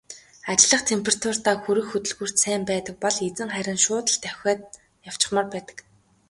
Ажиллах 0.51 0.81
температуртаа 0.91 1.55
хүрэх 1.63 1.85
хөдөлгүүрт 1.89 2.35
сайн 2.43 2.61
байдаг 2.71 2.95
бол 3.03 3.17
эзэн 3.27 3.49
харин 3.55 3.79
шууд 3.85 4.05
л 4.13 4.17
давхиад 4.23 4.61
явчихмаар 5.09 5.47
байдаг. 5.53 5.77